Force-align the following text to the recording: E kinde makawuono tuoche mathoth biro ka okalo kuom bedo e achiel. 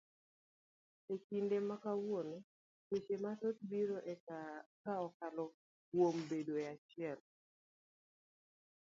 E 1.13 1.15
kinde 1.27 1.57
makawuono 1.69 2.37
tuoche 2.85 3.15
mathoth 3.23 3.59
biro 3.69 3.97
ka 4.85 4.93
okalo 5.07 5.45
kuom 5.89 6.15
bedo 6.29 6.53
e 6.63 6.65
achiel. 6.73 7.19